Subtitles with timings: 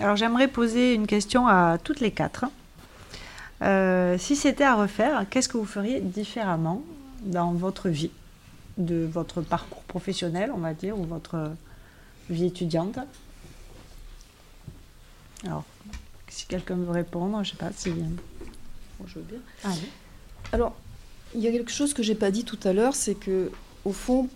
[0.00, 2.46] alors j'aimerais poser une question à toutes les quatre.
[3.62, 6.82] Euh, si c'était à refaire, qu'est-ce que vous feriez différemment
[7.22, 8.10] dans votre vie,
[8.76, 11.50] de votre parcours professionnel, on va dire, ou votre
[12.30, 12.98] vie étudiante?
[15.44, 15.64] Alors,
[16.28, 17.90] si quelqu'un veut répondre, je ne sais pas si.
[19.06, 19.38] je veux bien.
[19.64, 19.70] Ah
[20.52, 20.74] alors,
[21.34, 23.50] il y a quelque chose que j'ai pas dit tout à l'heure, c'est que
[23.84, 24.28] au fond,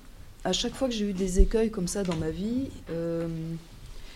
[0.45, 3.29] à chaque fois que j'ai eu des écueils comme ça dans ma vie, euh,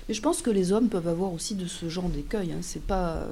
[0.09, 2.53] et je pense que les hommes peuvent avoir aussi de ce genre d'écueils.
[2.53, 3.27] Hein, c'est pas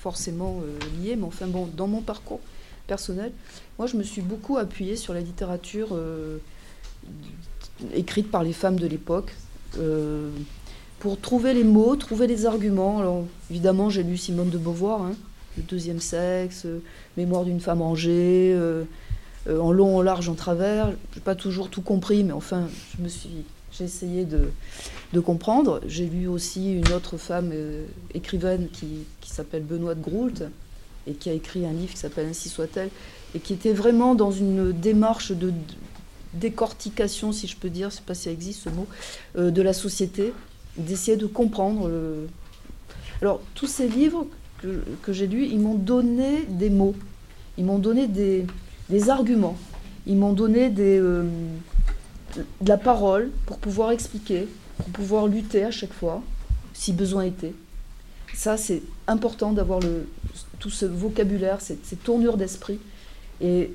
[0.00, 2.40] forcément euh, lié, mais enfin bon, dans mon parcours
[2.86, 3.32] personnel,
[3.78, 6.38] moi je me suis beaucoup appuyée sur la littérature euh,
[7.94, 9.32] écrite par les femmes de l'époque.
[10.98, 13.00] pour trouver les mots, trouver les arguments.
[13.00, 15.14] Alors, évidemment, j'ai lu Simone de Beauvoir, hein,
[15.56, 16.66] Le deuxième sexe,
[17.16, 17.82] Mémoire d'une femme
[19.48, 20.92] euh, en long, en large, en travers.
[21.12, 23.44] Je n'ai pas toujours tout compris, mais enfin, je me suis,
[23.76, 25.80] j'ai essayé de, comprendre.
[25.86, 27.84] J'ai lu aussi une autre femme euh,
[28.14, 30.42] écrivaine qui, s'appelle Benoît de Groult
[31.06, 32.90] et qui a écrit un livre qui s'appelle Ainsi soit-elle
[33.34, 35.52] et qui était vraiment dans une démarche de,
[36.34, 38.86] décortication, si je peux dire, je ne sais pas si ça existe ce mot,
[39.36, 40.32] euh, de la société,
[40.76, 41.90] d'essayer de comprendre.
[43.20, 44.26] Alors, tous ces livres
[44.62, 46.94] que, que j'ai lus, ils m'ont donné des mots,
[47.58, 48.46] ils m'ont donné des,
[49.08, 49.56] arguments.
[50.06, 51.24] Ils m'ont donné des, euh,
[52.36, 56.22] de la parole pour pouvoir expliquer, pour pouvoir lutter à chaque fois,
[56.72, 57.54] si besoin était.
[58.34, 59.80] Ça, c'est important d'avoir
[60.58, 62.78] tout ce vocabulaire, ces, tournures d'esprit,
[63.40, 63.72] et,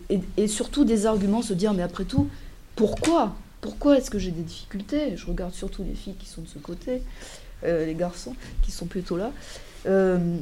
[0.48, 2.28] surtout des arguments, se dire, mais après tout,
[2.76, 3.36] pourquoi?
[3.62, 5.18] Pourquoi est-ce que j'ai des difficultés?
[5.18, 7.02] Je regarde surtout les filles qui sont de ce côté,
[7.64, 9.32] euh, les garçons qui sont plutôt là.
[9.88, 10.38] Euh,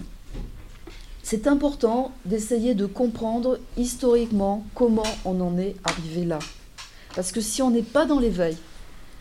[1.24, 6.40] c'est important d'essayer de comprendre historiquement comment on en est arrivé là.
[7.16, 8.58] Parce que si on n'est pas dans l'éveil,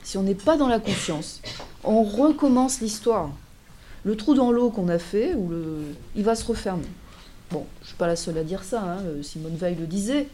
[0.02, 1.40] si on n'est pas dans la conscience,
[1.84, 3.30] on recommence l'histoire.
[4.04, 5.34] Le trou dans l'eau qu'on a fait,
[6.14, 6.84] il va se refermer.
[7.50, 8.98] Bon, je ne suis pas la seule à dire ça, hein.
[9.04, 10.28] euh, Simone Veil le disait.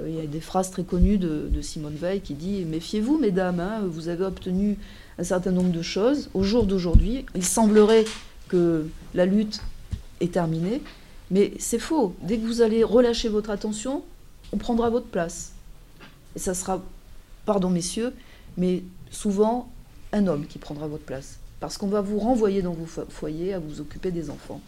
[0.00, 3.60] Euh, il y a des phrases très connues de, Simone Veil qui dit Méfiez-vous, mesdames,
[3.60, 4.76] hein, vous avez obtenu
[5.18, 6.28] un certain nombre de choses.
[6.34, 8.04] Au jour d'aujourd'hui, il semblerait
[8.48, 9.60] que la lutte
[10.20, 10.82] est terminée,
[11.30, 12.14] mais c'est faux.
[12.22, 14.02] Dès que vous allez relâcher votre attention,
[14.52, 15.52] on prendra votre place.
[16.34, 16.82] Et ça sera,
[17.46, 18.12] pardon messieurs,
[18.58, 19.70] mais souvent
[20.12, 21.38] un homme qui prendra votre place.
[21.60, 24.60] Parce qu'on va vous renvoyer dans vos foyers à vous occuper des enfants.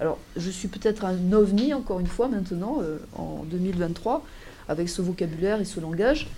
[0.00, 4.24] Alors, je suis peut-être un ovni, encore une fois, maintenant, euh, en 2023,
[4.68, 6.28] avec ce vocabulaire et ce langage,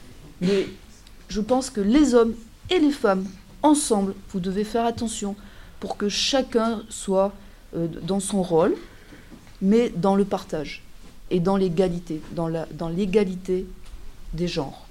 [0.40, 0.66] mais
[1.28, 2.34] je pense que les hommes
[2.70, 3.26] et les femmes,
[3.62, 5.34] ensemble, vous devez faire attention
[5.80, 7.32] pour que chacun soit
[7.74, 8.76] euh, dans son rôle,
[9.62, 10.82] mais dans le partage
[11.30, 13.66] et dans l'égalité, dans, dans l'égalité
[14.34, 14.85] des genres.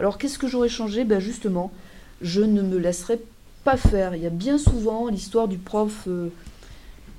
[0.00, 1.04] Alors qu'est-ce que j'aurais changé?
[1.04, 1.70] Ben Justement,
[2.22, 3.20] je ne me laisserai
[3.64, 4.14] pas faire.
[4.16, 6.30] Il y a bien souvent l'histoire du prof euh,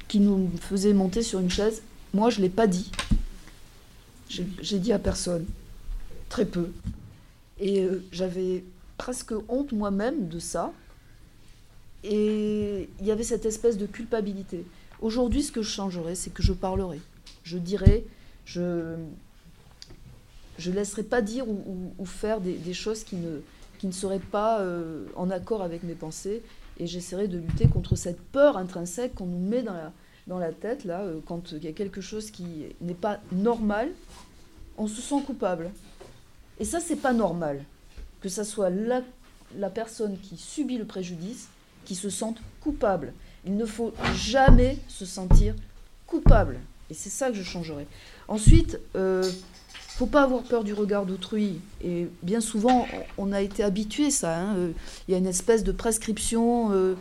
[0.08, 1.84] qui nous faisait monter sur une chaise.
[2.16, 2.91] Moi, je ne l'ai pas dit.
[4.30, 5.46] J'ai dit à personne,
[6.28, 6.72] très peu.
[7.59, 8.64] Et euh, j'avais
[8.97, 10.74] presque honte moi-même de ça.
[12.03, 14.66] Et il y avait cette espèce de culpabilité.
[15.02, 17.00] Aujourd'hui, ce que je changerais, c'est que je parlerai.
[17.44, 18.08] Je dirai,
[18.46, 18.96] je
[20.59, 23.39] ne laisserai pas dire ou, faire des, choses qui ne,
[23.79, 26.41] qui ne seraient pas euh, en accord avec mes pensées.
[26.79, 29.91] Et j'essaierai de lutter contre cette peur intrinsèque qu'on nous met dans la,
[30.28, 33.90] dans la tête, là, euh, quand il y a quelque chose qui n'est pas normal,
[34.78, 35.72] on se sent coupable.
[36.59, 37.63] Et ça, c'est pas normal.
[38.22, 39.01] Que ça soit la,
[39.57, 41.50] la personne qui subit le préjudice
[41.85, 43.13] qui se sente coupable.
[43.45, 45.56] Il ne faut jamais se sentir
[46.06, 46.59] coupable.
[46.90, 47.88] Et c'est ça que je changerai.
[48.28, 49.29] Ensuite, euh,
[50.01, 51.59] faut pas avoir peur du regard d'autrui.
[51.84, 52.88] Et bien souvent,
[53.19, 54.35] on a été habitué ça.
[54.35, 54.56] Hein.
[54.56, 54.72] Euh,
[55.07, 56.95] il y a une espèce de prescription euh,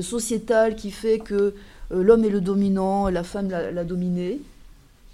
[0.00, 1.52] sociétale qui fait que
[1.90, 4.40] l'homme est le dominant, la femme l'a dominé.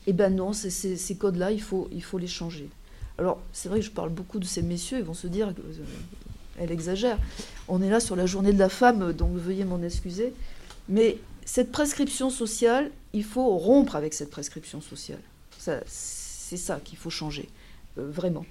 [0.07, 2.69] Eh bien non, ces, codes-là, il faut les changer.
[3.19, 5.53] Alors, c'est vrai que je parle beaucoup de ces messieurs, ils vont se dire
[6.57, 7.19] qu'elle exagère.
[7.67, 10.33] On est là sur la journée de la femme, donc veuillez m'en excuser.
[10.89, 15.19] Mais cette prescription sociale, il faut rompre avec cette prescription sociale.
[16.53, 17.49] C'est ça qu'il faut changer,
[17.97, 18.45] euh, vraiment.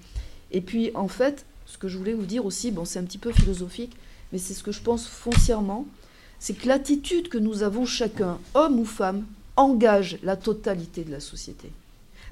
[0.50, 3.16] Et puis, en fait, ce que je voulais vous dire aussi, bon, c'est un petit
[3.16, 3.96] peu philosophique,
[4.32, 5.86] mais c'est ce que je pense foncièrement,
[6.40, 11.20] c'est que l'attitude que nous avons chacun, homme ou femme, engage la totalité de la
[11.20, 11.70] société.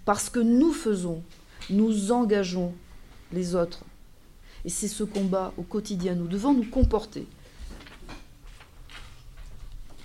[0.04, 1.22] Parce que nous faisons,
[1.68, 2.74] nous engageons
[3.32, 3.84] les autres.
[4.64, 6.16] Et c'est ce combat au quotidien.
[6.16, 7.28] Nous devons nous comporter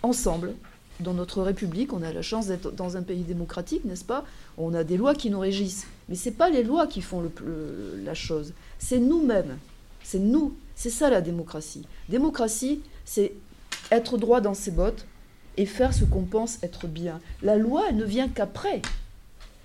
[0.03, 0.53] ensemble
[0.99, 1.93] dans notre République.
[1.93, 4.25] On a la chance d'être dans un pays démocratique, n'est-ce pas?
[4.57, 5.87] On a des lois qui nous régissent.
[6.09, 7.23] Mais ce n'est pas les lois qui font
[8.03, 8.53] la chose.
[8.79, 9.57] C'est nous-mêmes.
[10.03, 10.55] C'est nous.
[10.75, 11.85] C'est ça la démocratie.
[12.09, 13.33] Démocratie, c'est
[13.91, 15.05] être droit dans ses bottes
[15.57, 17.19] et faire ce qu'on pense être bien.
[17.41, 18.81] La loi, elle ne vient qu'après.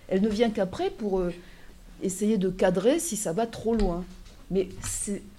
[0.09, 1.32] Elle ne vient qu'après pour euh,
[2.03, 4.05] essayer de cadrer si ça va trop loin.
[4.50, 4.69] Mais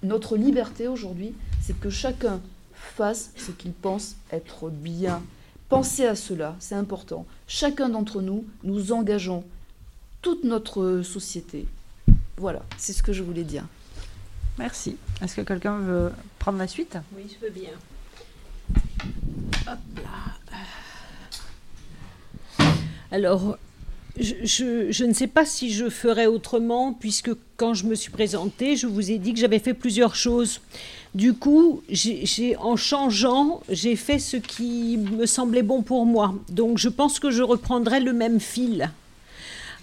[0.04, 2.40] notre liberté aujourd'hui, c'est que chacun
[2.74, 5.22] fasse ce qu'il pense être bien.
[5.72, 7.26] Pensez à cela, c'est important.
[7.48, 9.46] Chacun d'entre nous, nous engageons
[10.22, 11.66] toute notre société.
[12.36, 13.64] Voilà, c'est ce que je voulais dire.
[14.60, 14.98] Merci.
[15.22, 16.98] Est-ce que quelqu'un veut prendre la suite?
[17.16, 17.70] Oui, je veux bien.
[19.66, 20.42] Hop là.
[23.12, 23.58] Alors,
[24.20, 28.88] je, ne sais pas si je ferai autrement, puisque quand je me suis présentée, je
[28.88, 30.60] vous ai dit que j'avais fait plusieurs choses.
[31.14, 36.34] Du coup, j'ai, en changeant, j'ai fait ce qui me semblait bon pour moi.
[36.50, 38.90] Donc, je pense que je reprendrai le même fil.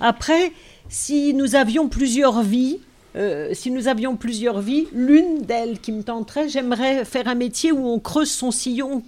[0.00, 0.52] Après,
[0.88, 2.78] si nous avions plusieurs vies,
[3.16, 7.72] euh, si nous avions plusieurs vies, l'une d'elles qui me tenterait, j'aimerais faire un métier
[7.72, 9.02] où on creuse son sillon.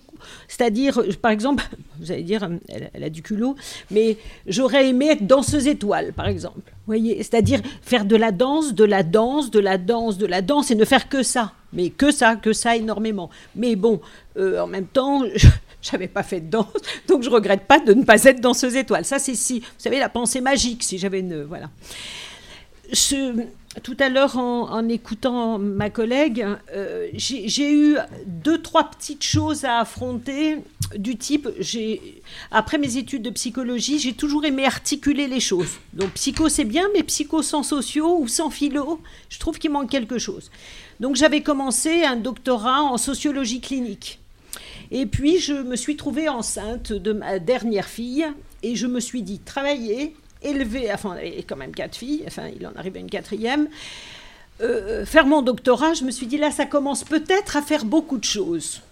[0.47, 1.65] C'est-à-dire, par exemple,
[2.01, 3.57] vous allez dire, elle, a du culot,
[3.91, 6.61] mais j'aurais aimé être danseuse étoile, par exemple.
[6.87, 10.71] voyez C'est-à-dire faire de la danse, de la danse, de la danse, de la danse,
[10.71, 11.53] et ne faire que ça.
[11.73, 13.31] Mais que ça, que ça énormément.
[13.55, 14.01] Mais bon,
[14.37, 15.23] euh, en même temps,
[15.83, 16.67] j'avais pas fait de danse,
[17.09, 19.05] donc je regrette pas de ne pas être danseuse étoile.
[19.05, 21.71] Ça, c'est si, vous savez, la pensée magique, si j'avais une, voilà.
[23.85, 26.45] Tout à l'heure, en, écoutant ma collègue,
[26.75, 27.97] euh, j'ai eu
[28.27, 30.59] deux, trois petites choses à affronter
[30.97, 31.49] du type,
[32.51, 35.79] après mes études de psychologie, j'ai toujours aimé articuler les choses.
[35.93, 39.89] Donc psycho, c'est bien, mais psycho sans sociaux ou sans philo, je trouve qu'il manque
[39.89, 40.51] quelque chose.
[41.01, 44.21] Donc j'avais commencé un doctorat en sociologie clinique.
[44.91, 48.27] Et puis je me suis trouvée enceinte de ma dernière fille
[48.63, 52.67] et je me suis dit, travailler, élevé, enfin, et quand même quatre filles, enfin, il
[52.67, 53.69] en arrive à une quatrième.
[54.61, 58.19] Euh, faire mon doctorat, je me suis dit là, ça commence peut-être à faire beaucoup
[58.19, 58.83] de choses.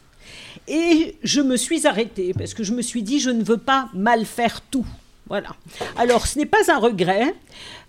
[0.67, 3.89] Et je me suis arrêtée parce que je me suis dit, je ne veux pas
[3.93, 4.87] mal faire tout.
[5.29, 5.51] Voilà.
[5.97, 7.35] Alors, ce n'est pas un regret.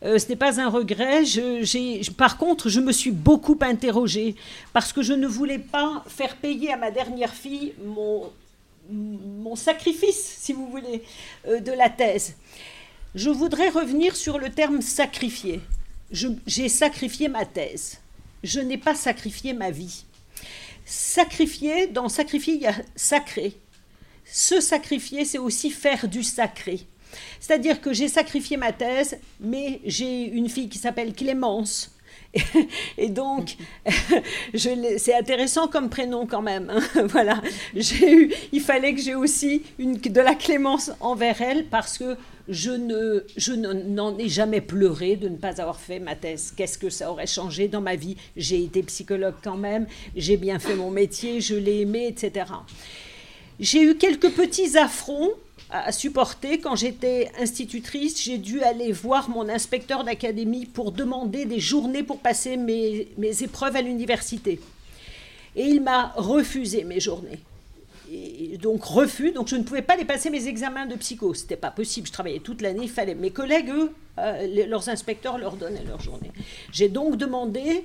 [0.03, 1.25] Euh, ce n'est pas un regret.
[1.25, 4.35] Je, par contre, je me suis beaucoup interrogée
[4.73, 8.31] parce que je ne voulais pas faire payer à ma dernière fille mon,
[8.89, 11.03] mon sacrifice, si vous voulez,
[11.47, 12.35] euh, de la thèse.
[13.15, 15.61] Je voudrais revenir sur le terme sacrifier.
[16.11, 17.99] J'ai sacrifié ma thèse.
[18.43, 20.05] Je n'ai pas sacrifié ma vie.
[20.85, 23.55] Sacrifier, dans sacrifier, il y a sacré.
[24.25, 26.87] Se sacrifier, c'est aussi faire du sacré.
[27.39, 31.91] C'est-à-dire que j'ai sacrifié ma thèse, mais j'ai une fille qui s'appelle Clémence,
[32.97, 33.55] et donc,
[34.55, 36.69] c'est intéressant comme prénom quand même.
[36.69, 37.03] Hein.
[37.05, 37.41] voilà,
[37.75, 42.15] j'ai eu, il fallait que j'ai aussi une, de la clémence envers elle parce que
[42.47, 46.53] je ne, je n'en ai jamais pleuré de ne pas avoir fait ma thèse.
[46.55, 48.15] Qu'est-ce que ça aurait changé dans ma vie?
[48.35, 52.45] J'ai été psychologue quand même, j'ai bien fait mon métier, je l'ai aimé, etc.
[53.59, 55.31] J'ai eu quelques petits affronts
[55.69, 56.59] à supporter.
[56.59, 62.19] Quand j'étais institutrice, j'ai dû aller voir mon inspecteur d'académie pour demander des journées pour
[62.19, 64.59] passer mes, mes épreuves à l'université.
[65.55, 67.39] Et il m'a refusé mes journées.
[68.59, 71.69] Donc refus, donc je ne pouvais pas les passer mes examens de psycho, c'était pas
[71.69, 73.13] possible, je travaillais toute l'année, il fallait.
[73.13, 76.31] Mes collègues, eux, euh, leurs inspecteurs leur donnaient leur journée.
[76.71, 77.83] J'ai donc demandé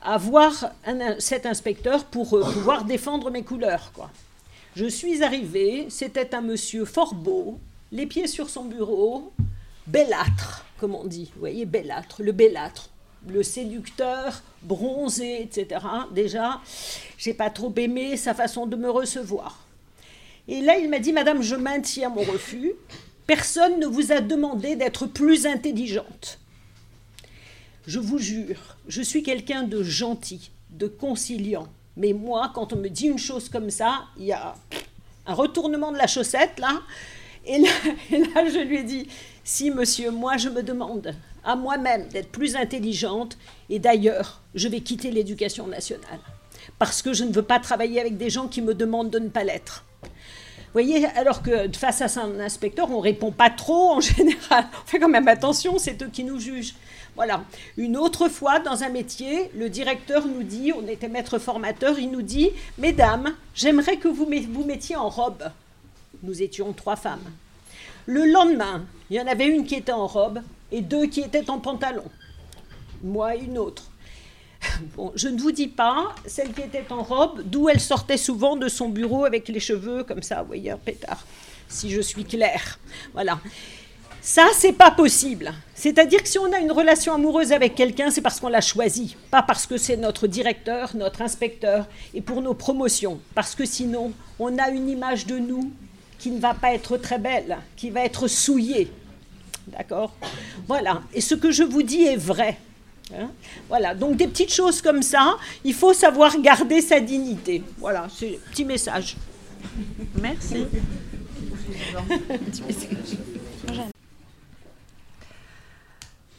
[0.00, 0.70] à voir
[1.18, 4.10] cet inspecteur pour euh, pouvoir défendre mes couleurs, quoi.
[4.76, 7.60] Je suis arrivée, c'était un monsieur fort beau,
[7.92, 9.32] les pieds sur son bureau,
[9.86, 12.90] bellâtre, comme on dit, vous voyez, bellâtre, le bellâtre,
[13.28, 15.80] le séducteur, bronzé, etc.
[16.12, 16.60] Déjà,
[17.18, 19.64] j'ai pas trop aimé sa façon de me recevoir.
[20.48, 22.72] Et là, il m'a dit, Madame, je maintiens mon refus.
[23.28, 26.40] Personne ne vous a demandé d'être plus intelligente.
[27.86, 32.88] Je vous jure, je suis quelqu'un de gentil, de conciliant, mais moi, quand on me
[32.88, 34.54] dit une chose comme ça, il y a
[35.26, 36.82] un retournement de la chaussette, là.
[37.46, 37.68] Et là,
[38.10, 39.08] je lui ai dit,
[39.44, 43.36] si monsieur, moi, je me demande à moi-même d'être plus intelligente,
[43.68, 46.20] et d'ailleurs, je vais quitter l'éducation nationale,
[46.78, 49.28] parce que je ne veux pas travailler avec des gens qui me demandent de ne
[49.28, 49.84] pas l'être.
[50.02, 54.66] Vous voyez, alors que face à un inspecteur, on répond pas trop en général.
[54.82, 56.74] On fait quand même attention, c'est eux qui nous jugent.
[57.16, 57.44] Voilà.
[57.76, 62.10] Une autre fois, dans un métier, le directeur nous dit, on était maître formateur, il
[62.10, 65.44] nous dit, Mesdames, j'aimerais que vous vous mettiez en robe.
[66.22, 67.30] Nous étions trois femmes.
[68.06, 70.40] Le lendemain, il y en avait une qui était en robe
[70.72, 72.04] et deux qui étaient en pantalon.
[73.02, 73.84] Moi une autre.
[74.96, 78.56] Bon, je ne vous dis pas, celle qui était en robe, d'où elle sortait souvent
[78.56, 81.24] de son bureau avec les cheveux comme ça, voyez, un pétard,
[81.68, 82.78] si je suis claire.
[83.12, 83.38] Voilà.
[84.26, 85.52] Ça, c'est pas possible.
[85.74, 89.16] C'est-à-dire que si on a une relation amoureuse avec quelqu'un, c'est parce qu'on l'a choisi,
[89.30, 93.20] pas parce que c'est notre directeur, notre inspecteur, et pour nos promotions.
[93.34, 95.70] Parce que sinon, on a une image de nous
[96.18, 98.90] qui ne va pas être très belle, qui va être souillée.
[99.66, 100.14] D'accord?
[100.66, 101.02] Voilà.
[101.12, 102.56] Et ce que je vous dis est vrai.
[103.14, 103.28] Hein?
[103.68, 103.94] Voilà.
[103.94, 107.62] Donc des petites choses comme ça, il faut savoir garder sa dignité.
[107.76, 109.18] Voilà, c'est un petit message.
[110.18, 110.64] Merci.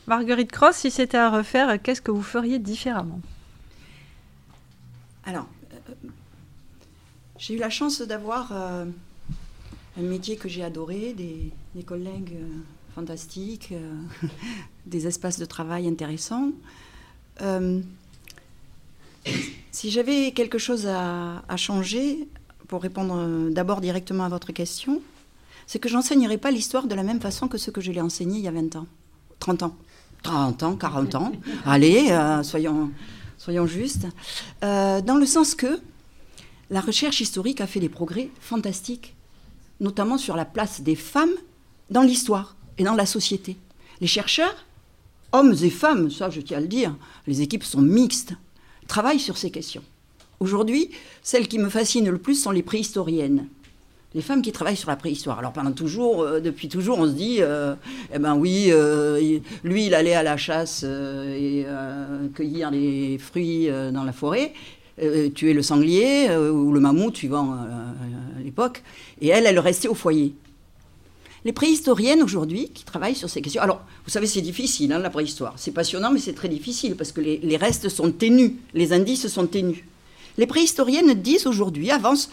[0.07, 3.19] Marguerite Cross, si c'était à refaire, qu'est-ce que vous feriez différemment?
[5.25, 5.93] Alors, euh,
[7.39, 8.85] j'ai eu la chance d'avoir euh,
[9.97, 11.51] un métier que j'ai adoré, des,
[11.83, 12.47] collègues euh,
[12.93, 13.73] fantastiques,
[14.85, 16.51] des espaces de travail intéressants.
[19.71, 22.27] si j'avais quelque chose à, changer,
[22.67, 25.01] pour répondre d'abord directement à votre question,
[25.65, 28.37] c'est que j'enseignerai pas l'histoire de la même façon que ce que je l'ai enseigné
[28.37, 28.85] il y a 20 ans,
[29.39, 29.75] 30 ans.
[30.23, 31.31] 30 ans, 40 ans.
[31.65, 32.91] Allez, euh, soyons,
[33.65, 34.07] justes.
[34.63, 35.79] Euh, dans le sens que
[36.69, 39.15] la recherche historique a fait des progrès fantastiques,
[39.79, 41.35] notamment sur la place des femmes
[41.89, 43.57] dans l'histoire et dans la société.
[44.01, 44.65] Les chercheurs,
[45.31, 46.95] hommes et femmes, ça je tiens à le dire,
[47.27, 48.33] les équipes sont mixtes,
[48.87, 49.83] travaillent sur ces questions.
[50.39, 50.89] Aujourd'hui,
[51.21, 53.47] celles qui me fascinent le plus sont les préhistoriennes
[54.15, 55.37] les femmes qui travaillent sur la préhistoire.
[55.37, 57.75] Alors pendant toujours, euh, depuis toujours, on se dit, euh,
[58.13, 61.65] eh ben oui, euh, lui, il allait à la chasse et
[62.33, 64.53] cueillir les fruits dans la forêt,
[65.33, 67.57] tuer le sanglier ou le mammouth, suivant
[68.43, 68.83] l'époque,
[69.19, 70.33] et elle, elle restait au foyer.
[71.43, 73.61] Les préhistoriennes aujourd'hui qui travaillent sur ces questions.
[73.61, 75.53] Alors, vous savez, c'est difficile, hein, la préhistoire.
[75.57, 79.27] C'est passionnant, mais c'est très difficile parce que les, les restes sont ténus, les indices
[79.27, 79.83] sont ténus.
[80.37, 82.29] Les préhistoriennes disent aujourd'hui, avancent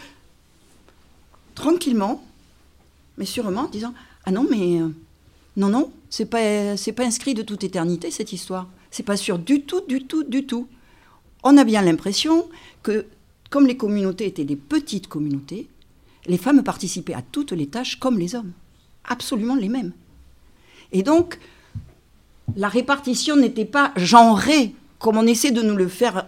[1.55, 2.23] tranquillement,
[3.17, 3.93] mais sûrement, en disant
[4.25, 4.89] Ah non, mais euh,
[5.57, 8.67] non, non, c'est pas, c'est pas inscrit de toute éternité cette histoire.
[8.91, 10.67] C'est pas sûr du tout, du tout, du tout.
[11.43, 12.47] On a bien l'impression
[12.83, 13.05] que,
[13.49, 15.67] comme les communautés étaient des petites communautés,
[16.25, 18.53] les femmes participaient à toutes les tâches comme les hommes,
[19.03, 19.91] absolument les mêmes.
[20.91, 21.39] Et donc,
[22.55, 26.27] la répartition n'était pas genrée comme on essaie de nous le faire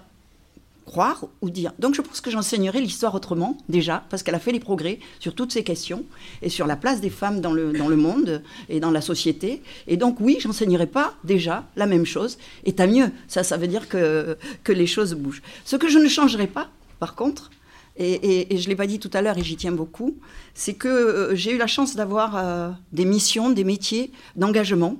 [0.95, 1.73] croire ou dire.
[1.77, 5.35] Donc je pense que j'enseignerai l'histoire autrement, déjà, parce qu'elle a fait les progrès sur
[5.35, 6.05] toutes ces questions
[6.41, 9.61] et sur la place des femmes dans le, dans le monde et dans la société.
[9.87, 12.37] Et donc oui, j'enseignerai pas déjà la même chose.
[12.63, 15.41] Et tant mieux, ça, ça veut dire que, que les choses bougent.
[15.65, 17.51] Ce que je ne changerai pas, par contre,
[17.97, 20.15] et, et, je ne l'ai pas dit tout à l'heure et j'y tiens beaucoup,
[20.53, 24.95] c'est que euh, j'ai eu la chance d'avoir euh, des missions, des métiers d'engagement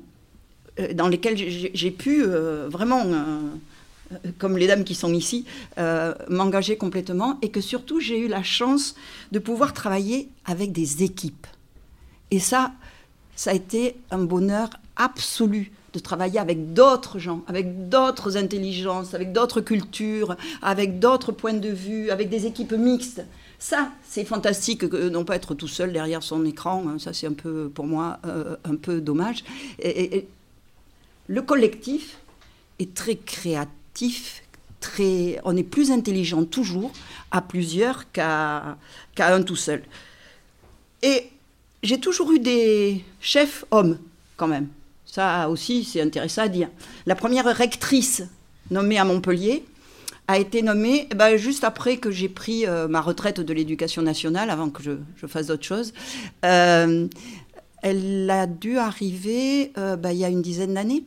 [0.81, 2.23] euh, dans lesquels j'ai pu
[2.67, 3.03] vraiment
[4.37, 5.45] comme les dames qui sont ici,
[5.77, 8.95] euh, m'engager complètement et que surtout j'ai eu la chance
[9.31, 11.47] de pouvoir travailler avec des équipes.
[12.31, 12.71] Et ça,
[13.35, 19.31] ça a été un bonheur absolu de travailler avec d'autres gens, avec d'autres intelligences, avec
[19.31, 23.23] d'autres cultures, avec d'autres points de vue, avec des équipes mixtes.
[23.59, 26.83] Ça, c'est fantastique de non pas être tout seul derrière son écran.
[26.87, 26.99] Hein.
[26.99, 29.45] Ça, c'est un peu, pour moi, euh, un peu dommage.
[31.27, 32.17] le collectif
[32.79, 33.71] est très créatif
[35.43, 36.91] on est plus intelligent toujours
[37.31, 38.77] à plusieurs qu'à
[39.17, 39.83] un tout seul.
[41.01, 41.29] Et
[41.83, 43.99] j'ai toujours eu des chefs hommes,
[44.37, 44.67] quand même.
[45.05, 46.69] Ça aussi, c'est intéressant à dire.
[47.05, 48.23] La première rectrice
[48.71, 49.63] nommée à Montpellier
[50.27, 54.01] a été nommée eh ben, juste après que j'ai pris euh, ma retraite de l'éducation
[54.01, 55.93] nationale, avant que je, fasse d'autres choses.
[56.43, 57.07] Euh,
[57.83, 61.03] elle a dû arriver euh, ben, il y a une dizaine d'années,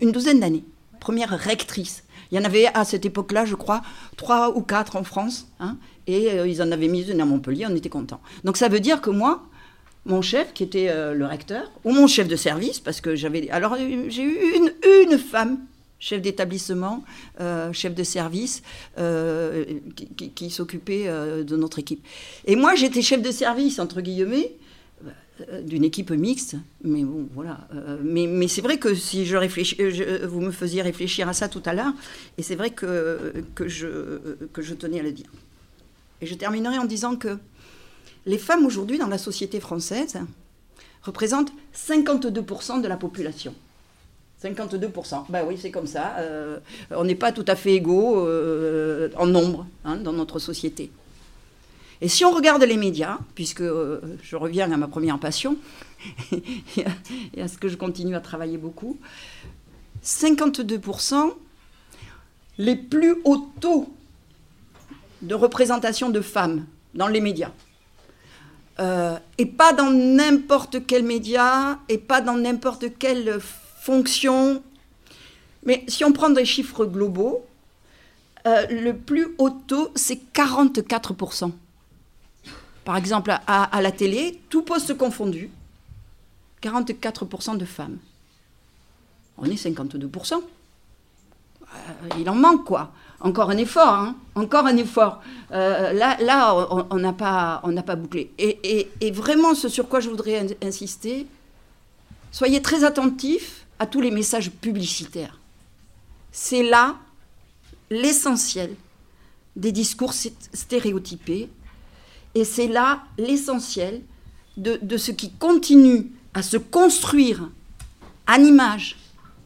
[0.00, 0.64] une douzaine d'années
[1.02, 2.04] première rectrice.
[2.30, 3.82] Il y en avait à cette époque-là, je crois,
[4.16, 5.48] trois ou quatre en France.
[5.58, 8.20] Hein, et euh, ils en avaient mis une à Montpellier, on était contents.
[8.44, 9.42] Donc ça veut dire que moi,
[10.06, 13.50] mon chef, qui était euh, le recteur, ou mon chef de service, parce que j'avais.
[13.50, 14.38] Alors euh, j'ai eu
[15.10, 15.58] une, femme
[15.98, 17.04] chef d'établissement,
[17.72, 18.62] chef de service,
[20.34, 22.04] qui, s'occupait de notre équipe.
[22.44, 24.56] Et moi, j'étais chef de service, entre guillemets,
[25.62, 27.66] d'une équipe mixte, mais bon, voilà.
[27.74, 31.48] Euh, mais, c'est vrai que si je réfléchis, euh, vous me faisiez réfléchir à ça
[31.48, 31.92] tout à l'heure,
[32.38, 33.86] et c'est vrai que, que, je,
[34.52, 35.30] que je tenais à le dire.
[36.20, 37.38] Et je terminerai en disant que
[38.26, 40.18] les femmes aujourd'hui dans la société française
[41.02, 43.54] représentent 52% de la population.
[44.42, 45.24] 52%.
[45.28, 46.16] Ben oui, c'est comme ça.
[46.90, 48.28] on n'est pas tout à fait égaux
[49.16, 50.90] en nombre hein, dans notre société.
[52.02, 55.56] Et si on regarde les médias, puisque euh, je reviens à ma première passion,
[56.32, 58.98] et à ce que je continue à travailler beaucoup,
[60.04, 61.32] 52%,
[62.58, 63.94] les plus hauts taux
[65.22, 67.52] de représentation de femmes dans les médias.
[68.80, 74.60] Euh, et pas dans n'importe quel média, et pas dans n'importe quelle fonction.
[75.64, 77.46] Mais si on prend des chiffres globaux,
[78.48, 81.52] euh, le plus haut taux, c'est 44%.
[82.84, 85.50] Par exemple, à, la télé, tout poste confondu,
[86.62, 87.98] 44% de femmes.
[89.38, 90.34] On est 52%.
[90.34, 91.76] Euh,
[92.18, 92.92] il en manque, quoi.
[93.20, 95.22] Encore un effort, hein encore un effort.
[95.52, 98.32] Euh, là, on n'a pas, on pas bouclé.
[98.38, 101.26] Et, vraiment, ce sur quoi je voudrais insister,
[102.32, 105.38] soyez très attentifs à tous les messages publicitaires.
[106.32, 106.96] C'est là
[107.90, 108.74] l'essentiel
[109.54, 111.48] des discours stéréotypés
[112.34, 114.02] et c'est là l'essentiel
[114.56, 117.50] de, ce qui continue à se construire
[118.28, 118.96] en images,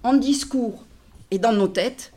[0.02, 0.84] en discours
[1.30, 2.12] et dans nos têtes,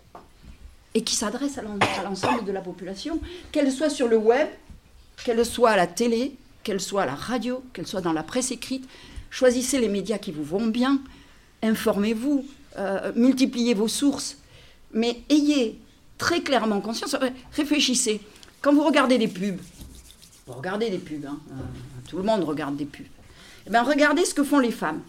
[0.95, 1.61] et qui s'adresse à
[2.03, 3.19] l'ensemble de la population,
[3.51, 4.47] qu'elle soit sur le web,
[5.23, 8.51] qu'elle soit à la télé, qu'elle soit à la radio, qu'elle soit dans la presse
[8.51, 8.87] écrite.
[9.29, 10.99] Choisissez les médias qui vous vont bien,
[11.61, 12.45] informez-vous,
[12.77, 14.37] euh, multipliez vos sources,
[14.93, 15.79] mais ayez
[16.17, 17.15] très clairement conscience,
[17.53, 18.21] réfléchissez.
[18.61, 19.59] Quand vous regardez des pubs,
[20.53, 21.39] regardez des pubs, hein.
[21.51, 21.53] euh,
[22.07, 23.05] tout le monde regarde des pubs.
[23.67, 25.01] Eh bien, regardez ce que font les femmes.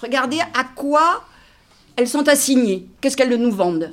[0.00, 1.24] Regardez à quoi
[1.96, 2.88] elles sont assignées.
[3.00, 3.92] Qu'est-ce qu'elles nous vendent?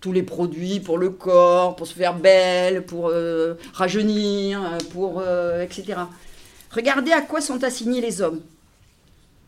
[0.00, 5.62] Tous les produits pour le corps, pour se faire belle, pour euh, rajeunir, pour euh,
[5.62, 6.00] etc.
[6.70, 8.40] Regardez à quoi sont assignés les hommes.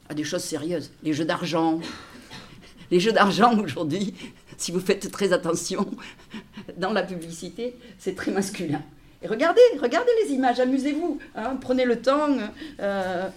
[0.08, 0.90] À des choses sérieuses.
[1.02, 1.80] Les jeux d'argent.
[2.90, 4.14] Les jeux d'argent aujourd'hui,
[4.56, 5.88] si vous faites très attention
[6.76, 8.82] dans la publicité, c'est très masculin
[9.28, 12.28] regardez, regardez les images, amusez-vous, hein, prenez le temps.
[12.80, 13.28] Euh,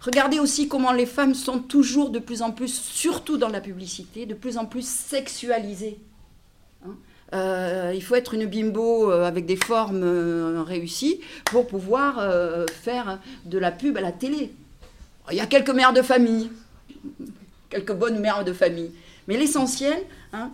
[0.00, 4.26] regardez aussi comment les femmes sont toujours de plus en plus, surtout dans la publicité,
[4.26, 5.98] de plus en plus sexualisées.
[6.84, 6.96] Hein.
[7.32, 10.02] Euh, il faut être une bimbo euh, avec des formes
[10.66, 12.28] réussies pour pouvoir
[12.82, 14.52] faire de la pub à la télé.
[15.30, 16.50] Il y a quelques mères de famille,
[17.68, 18.90] quelques bonnes mères de famille.
[19.28, 19.96] Mais l'essentiel,
[20.32, 20.50] hein,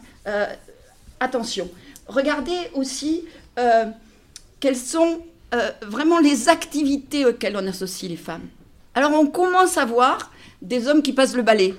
[1.18, 1.70] attention,
[2.08, 3.24] regardez aussi
[4.66, 5.20] quelles sont
[5.54, 8.48] euh, vraiment les activités auxquelles on associe les femmes.
[8.96, 11.76] Alors on commence à voir des hommes qui passent le balai.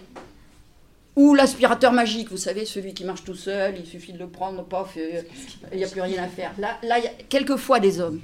[1.18, 4.64] Ou l'aspirateur magique, vous savez, celui qui marche tout seul, il suffit de le prendre,
[4.64, 5.22] pof, euh,
[5.74, 6.54] il n'y a plus rien à faire.
[6.60, 8.22] Là, là, il y a quelquefois des hommes.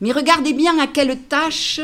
[0.00, 1.82] Mais regardez bien à quelles tâches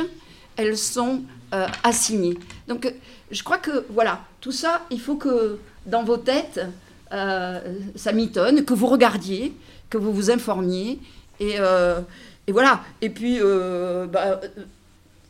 [0.57, 1.21] elles sont
[1.53, 2.39] euh, assignées.
[2.67, 2.91] Donc,
[3.31, 6.63] je crois que, voilà, tout ça, il faut que dans vos têtes,
[7.11, 9.53] ça m'étonne, que vous regardiez,
[9.91, 10.99] que vous vous informiez,
[11.41, 12.01] euh,
[12.47, 12.81] et, voilà.
[13.01, 14.41] Et puis, euh, bah,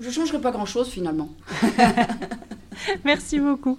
[0.00, 1.30] je ne changerai pas grand-chose finalement.
[3.04, 3.78] Merci beaucoup.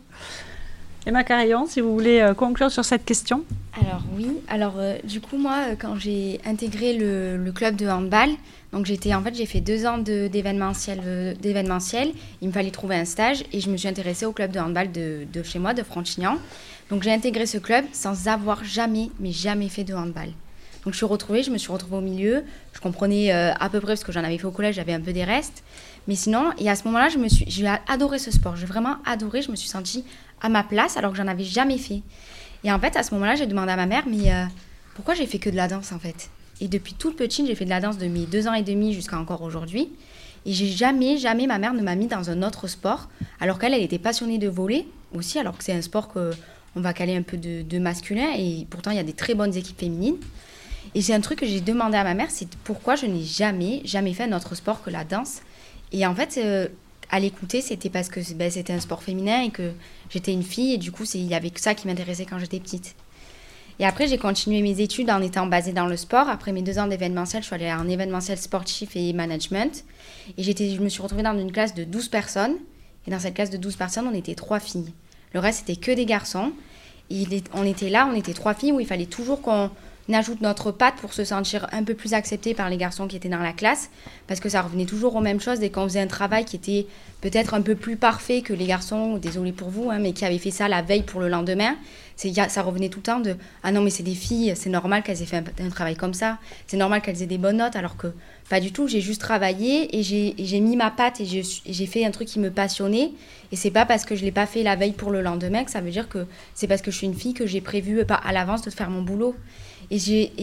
[1.05, 3.43] Emma Carillon, si vous voulez euh, conclure sur cette question.
[3.81, 8.29] Alors oui, alors du coup moi quand j'ai intégré le, club de handball,
[8.71, 13.03] donc j'étais en fait j'ai fait deux ans d'événementiel, d'événementiel, il me fallait trouver un
[13.03, 15.83] stage et je me suis intéressée au club de handball de, de chez moi, de
[15.83, 16.37] Franchignan.
[16.89, 20.29] Donc j'ai intégré ce club sans avoir jamais, mais jamais fait de handball.
[20.83, 22.43] Donc je suis retrouvée, je me suis retrouvée au milieu.
[22.73, 24.99] Je comprenais euh, à peu près parce que j'en avais fait au collège, j'avais un
[24.99, 25.63] peu des restes.
[26.07, 28.55] Mais sinon, et à ce moment-là, je me suis, j'ai adoré ce sport.
[28.55, 29.41] J'ai vraiment adoré.
[29.41, 30.03] Je me suis sentie
[30.41, 32.01] à ma place alors que j'en avais jamais fait.
[32.63, 34.45] Et en fait, à ce moment-là, j'ai demandé à ma mère, mais euh,
[34.95, 36.29] pourquoi j'ai fait que de la danse en fait?
[36.61, 38.93] Et depuis toute petite, j'ai fait de la danse de mes deux ans et demi
[38.93, 39.89] jusqu'à encore aujourd'hui.
[40.45, 43.73] Et j'ai jamais, jamais, ma mère ne m'a mis dans un autre sport, alors qu'elle,
[43.73, 46.31] elle était passionnée de voler aussi, alors que c'est un sport que
[46.75, 49.35] on va caler un peu de, de masculin, et pourtant il y a des très
[49.35, 50.17] bonnes équipes féminines.
[50.95, 53.81] Et c'est un truc que j'ai demandé à ma mère, c'est pourquoi je n'ai jamais,
[53.83, 55.41] jamais fait un autre sport que la danse.
[55.91, 56.67] Et en fait, euh,
[57.09, 59.71] à l'écouter, c'était parce que ben, c'était un sport féminin et que
[60.09, 62.59] j'étais une fille et du coup, il y avait que ça qui m'intéressait quand j'étais
[62.59, 62.95] petite.
[63.79, 66.29] Et après, j'ai continué mes études en étant basée dans le sport.
[66.29, 69.83] Après mes deux ans d'événementiel, je suis allée en événementiel sportif et management.
[70.37, 72.55] Et je me suis retrouvée dans une classe de 12 personnes.
[73.07, 74.93] Et dans cette classe de 12 personnes, on était trois filles.
[75.33, 76.51] Le reste, c'était que des garçons.
[77.09, 79.71] Et on était là, on était trois filles où il fallait toujours qu'on
[80.09, 83.15] on ajoute notre patte pour se sentir un peu plus accepté par les garçons qui
[83.15, 83.89] étaient dans la classe,
[84.27, 86.87] parce que ça revenait toujours aux mêmes choses dès qu'on faisait un travail qui était
[87.23, 90.37] peut-être un peu plus parfait que les garçons, désolé pour vous, hein, mais qui avaient
[90.37, 91.77] fait ça la veille pour le lendemain.
[92.17, 95.21] Ça revenait tout le temps de Ah non, mais c'est des filles, c'est normal qu'elles
[95.21, 98.07] aient fait un, travail comme ça, c'est normal qu'elles aient des bonnes notes, alors que
[98.49, 98.89] pas du tout.
[98.89, 102.51] J'ai juste travaillé et j'ai mis ma patte et j'ai fait un truc qui me
[102.51, 103.11] passionnait.
[103.53, 105.71] Et c'est pas parce que je l'ai pas fait la veille pour le lendemain que
[105.71, 108.33] ça veut dire que c'est parce que je suis une fille que j'ai prévu à
[108.33, 109.33] l'avance de faire mon boulot.
[109.91, 109.99] Et,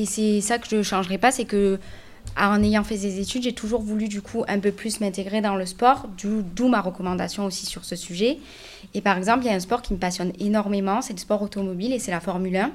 [0.07, 1.79] c'est ça que je ne changerai pas, c'est que
[2.37, 5.57] en ayant fait des études, j'ai toujours voulu du coup un peu plus m'intégrer dans
[5.57, 8.39] le sport, d'où ma recommandation aussi sur ce sujet.
[8.95, 11.43] Et par exemple, il y a un sport qui me passionne énormément, c'est le sport
[11.43, 12.71] automobile et c'est la Formule 1.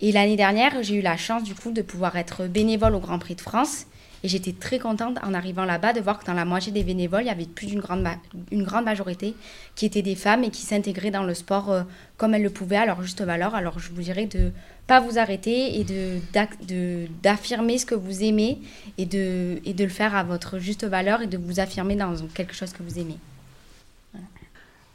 [0.00, 3.18] Et l'année dernière, j'ai eu la chance du coup de pouvoir être bénévole au Grand
[3.18, 3.86] Prix de France.
[4.24, 7.22] Et j'étais très contente en arrivant là-bas de voir que dans la moitié des bénévoles,
[7.22, 8.06] il y avait plus d'une grande,
[8.50, 9.34] une grande majorité
[9.74, 11.82] qui étaient des femmes et qui s'intégraient dans le sport euh,
[12.16, 13.54] comme elles le pouvaient à leur juste valeur.
[13.54, 14.52] Alors je vous dirais de
[14.86, 18.58] pas vous arrêter et de, d'affirmer ce que vous aimez
[18.98, 22.14] et de, et de le faire à votre juste valeur et de vous affirmer dans
[22.34, 23.18] quelque chose que vous aimez.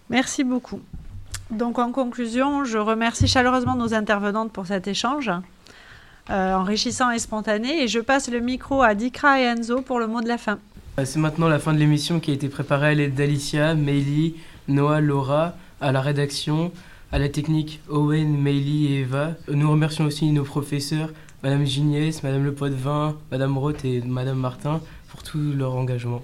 [0.09, 0.81] Merci beaucoup.
[1.51, 5.31] Donc en conclusion, je remercie chaleureusement nos intervenantes pour cet échange.
[6.29, 7.83] Euh, enrichissant et spontané.
[7.83, 10.59] Et je passe le micro à Dikra et Enzo pour le mot de la fin.
[10.99, 14.35] Euh, c'est maintenant la fin de l'émission qui a été préparée à l'aide d'Alicia, Meili,
[14.67, 16.73] Noah, Laura, à la rédaction,
[17.13, 19.35] à la technique Owen, Meili et Eva.
[19.47, 21.11] Nous remercions aussi nos professeurs,
[21.43, 26.21] Madame Gignès, Madame Le Poitvin, Madame Roth et Madame Martin pour tout leur engagement.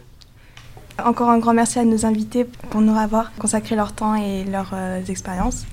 [1.02, 4.72] Encore un grand merci à nos invités pour nous avoir consacré leur temps et leurs
[4.74, 5.66] euh, expériences.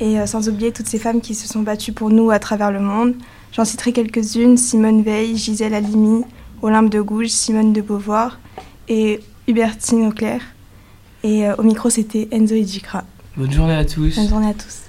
[0.00, 2.78] Et sans oublier toutes ces femmes qui se sont battues pour nous à travers le
[2.78, 3.14] monde.
[3.52, 6.24] J'en citerai quelques-unes Simone Veil, Gisèle Halimi,
[6.62, 8.38] Olympe de Gouges, Simone de Beauvoir
[8.88, 10.40] et Hubertine Auclair.
[11.22, 13.04] Et euh, au micro, c'était Enzo Ejikra.
[13.36, 14.16] Bonne journée à tous.
[14.16, 14.87] Bonne journée à tous.